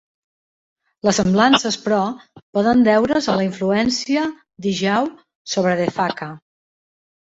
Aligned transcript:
Les 1.07 1.19
semblances, 1.21 1.77
però, 1.83 1.99
poden 2.59 2.83
deure's 2.89 3.29
a 3.29 3.37
la 3.43 3.47
influència 3.51 4.27
d'Ijaw 4.67 5.15
sobre 5.57 5.81
Defaka. 5.87 6.37